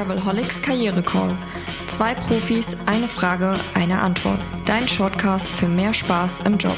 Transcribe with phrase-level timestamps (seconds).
[0.00, 1.36] Travelholics Karriere Call.
[1.86, 4.40] Zwei Profis, eine Frage, eine Antwort.
[4.64, 6.76] Dein Shortcast für mehr Spaß im Job.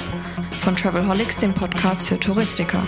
[0.60, 2.84] Von Travelholics, dem Podcast für Touristiker.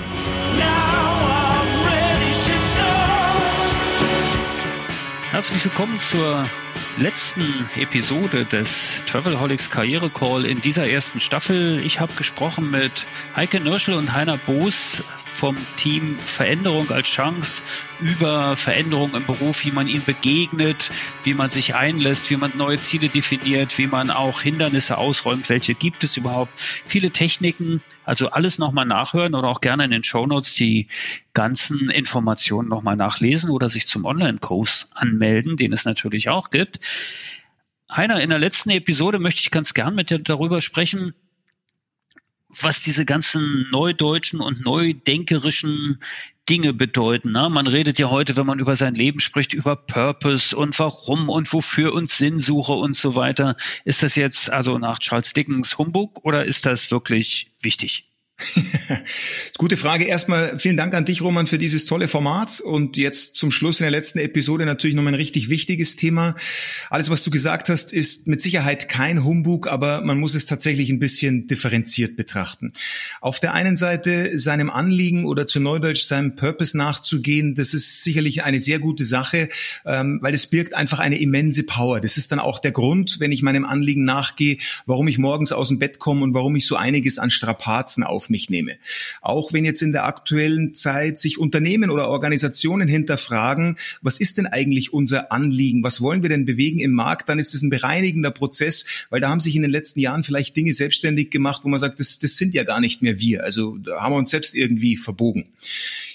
[5.31, 6.49] Herzlich willkommen zur
[6.97, 7.45] letzten
[7.77, 11.81] Episode des Travelholics Karriere Call in dieser ersten Staffel.
[11.87, 13.07] Ich habe gesprochen mit
[13.37, 15.05] Heike Nörschel und Heiner Boos
[15.45, 17.61] vom Team Veränderung als Chance
[18.01, 20.91] über Veränderung im Beruf, wie man ihnen begegnet,
[21.23, 25.75] wie man sich einlässt, wie man neue Ziele definiert, wie man auch Hindernisse ausräumt, welche
[25.75, 26.59] gibt es überhaupt.
[26.59, 30.89] Viele Techniken, also alles nochmal nachhören oder auch gerne in den Show Notes die
[31.35, 36.81] ganzen Informationen nochmal nachlesen oder sich zum Online-Kurs anmelden, den es natürlich auch gibt.
[37.93, 41.13] Heiner, in der letzten Episode möchte ich ganz gern mit dir darüber sprechen,
[42.65, 45.99] was diese ganzen neudeutschen und neudenkerischen
[46.49, 47.33] Dinge bedeuten.
[47.33, 47.49] Ne?
[47.51, 51.53] Man redet ja heute, wenn man über sein Leben spricht, über Purpose und warum und
[51.53, 53.57] wofür und Sinnsuche und so weiter.
[53.85, 58.07] Ist das jetzt also nach Charles Dickens Humbug oder ist das wirklich wichtig?
[59.59, 60.05] Gute Frage.
[60.05, 62.61] Erstmal vielen Dank an dich, Roman, für dieses tolle Format.
[62.61, 66.35] Und jetzt zum Schluss in der letzten Episode natürlich nochmal ein richtig wichtiges Thema.
[66.91, 70.91] Alles, was du gesagt hast, ist mit Sicherheit kein Humbug, aber man muss es tatsächlich
[70.91, 72.73] ein bisschen differenziert betrachten.
[73.21, 78.43] Auf der einen Seite seinem Anliegen oder zu Neudeutsch seinem Purpose nachzugehen, das ist sicherlich
[78.43, 79.49] eine sehr gute Sache,
[79.87, 82.01] ähm, weil es birgt einfach eine immense Power.
[82.01, 85.69] Das ist dann auch der Grund, wenn ich meinem Anliegen nachgehe, warum ich morgens aus
[85.69, 88.77] dem Bett komme und warum ich so einiges an Strapazen auf auf mich nehme.
[89.21, 94.47] Auch wenn jetzt in der aktuellen Zeit sich Unternehmen oder Organisationen hinterfragen, was ist denn
[94.47, 95.83] eigentlich unser Anliegen?
[95.83, 97.29] Was wollen wir denn bewegen im Markt?
[97.29, 100.57] Dann ist es ein bereinigender Prozess, weil da haben sich in den letzten Jahren vielleicht
[100.57, 103.45] Dinge selbstständig gemacht, wo man sagt, das, das sind ja gar nicht mehr wir.
[103.45, 105.47] Also da haben wir uns selbst irgendwie verbogen.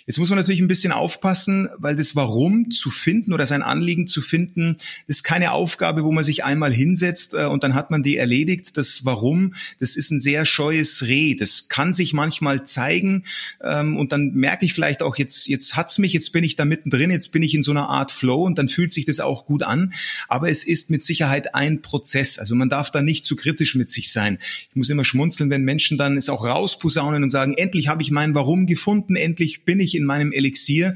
[0.09, 4.07] Jetzt muss man natürlich ein bisschen aufpassen, weil das Warum zu finden oder sein Anliegen
[4.07, 8.01] zu finden, ist keine Aufgabe, wo man sich einmal hinsetzt äh, und dann hat man
[8.01, 8.75] die erledigt.
[8.75, 11.35] Das Warum, das ist ein sehr scheues Reh.
[11.35, 13.23] Das kann sich manchmal zeigen
[13.63, 16.65] ähm, und dann merke ich vielleicht auch, jetzt, jetzt hat's mich, jetzt bin ich da
[16.65, 19.45] mittendrin, jetzt bin ich in so einer Art Flow und dann fühlt sich das auch
[19.45, 19.93] gut an.
[20.27, 22.39] Aber es ist mit Sicherheit ein Prozess.
[22.39, 24.39] Also man darf da nicht zu kritisch mit sich sein.
[24.71, 28.09] Ich muss immer schmunzeln, wenn Menschen dann es auch rausposaunen und sagen, endlich habe ich
[28.09, 30.95] mein Warum gefunden, endlich bin ich in meinem Elixier.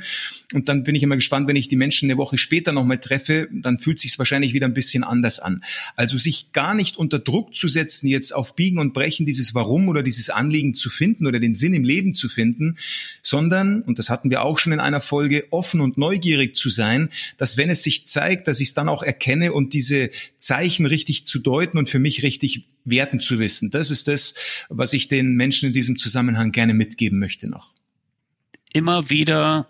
[0.53, 3.47] Und dann bin ich immer gespannt, wenn ich die Menschen eine Woche später nochmal treffe,
[3.51, 5.63] dann fühlt sich wahrscheinlich wieder ein bisschen anders an.
[5.95, 9.87] Also sich gar nicht unter Druck zu setzen, jetzt auf Biegen und Brechen dieses Warum
[9.87, 12.77] oder dieses Anliegen zu finden oder den Sinn im Leben zu finden,
[13.21, 17.09] sondern, und das hatten wir auch schon in einer Folge, offen und neugierig zu sein,
[17.37, 21.25] dass wenn es sich zeigt, dass ich es dann auch erkenne und diese Zeichen richtig
[21.25, 23.71] zu deuten und für mich richtig werten zu wissen.
[23.71, 24.35] Das ist das,
[24.69, 27.71] was ich den Menschen in diesem Zusammenhang gerne mitgeben möchte noch
[28.73, 29.67] immer wieder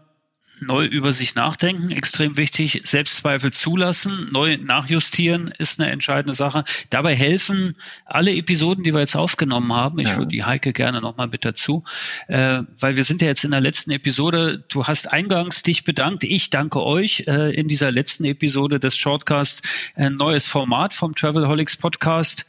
[0.61, 2.81] neu über sich nachdenken, extrem wichtig.
[2.85, 6.63] Selbstzweifel zulassen, neu nachjustieren ist eine entscheidende Sache.
[6.89, 7.75] Dabei helfen
[8.05, 9.99] alle Episoden, die wir jetzt aufgenommen haben.
[9.99, 10.17] Ich ja.
[10.17, 11.83] würde die Heike gerne nochmal mit dazu,
[12.27, 14.63] äh, weil wir sind ja jetzt in der letzten Episode.
[14.69, 16.23] Du hast eingangs dich bedankt.
[16.23, 19.61] Ich danke euch äh, in dieser letzten Episode des Shortcasts.
[19.95, 22.45] Ein neues Format vom Travelholics Podcast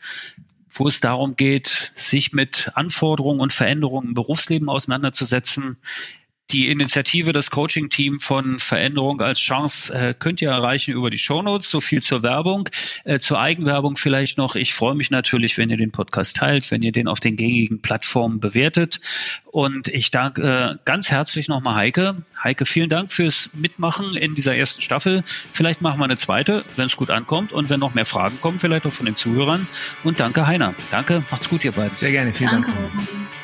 [0.76, 5.76] wo es darum geht, sich mit Anforderungen und Veränderungen im Berufsleben auseinanderzusetzen
[6.50, 11.71] die Initiative, das Coaching-Team von Veränderung als Chance äh, könnt ihr erreichen über die Shownotes.
[11.71, 12.69] So viel zur Werbung.
[13.05, 14.54] Äh, zur Eigenwerbung vielleicht noch.
[14.54, 17.81] Ich freue mich natürlich, wenn ihr den Podcast teilt, wenn ihr den auf den gängigen
[17.81, 19.00] Plattformen bewertet.
[19.47, 22.16] Und ich danke äh, ganz herzlich nochmal Heike.
[22.43, 25.22] Heike, vielen Dank fürs Mitmachen in dieser ersten Staffel.
[25.25, 28.59] Vielleicht machen wir eine zweite, wenn es gut ankommt und wenn noch mehr Fragen kommen,
[28.59, 29.66] vielleicht auch von den Zuhörern.
[30.03, 30.75] Und danke, Heiner.
[30.91, 31.91] Danke, macht's gut, ihr beiden.
[31.91, 32.72] Sehr gerne, vielen danke.
[32.72, 33.44] Dank.